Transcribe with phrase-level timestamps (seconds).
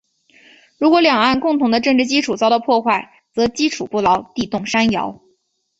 [0.79, 5.21] 如果两岸共同的政治基础遭到破坏，则基础不牢，地动山摇。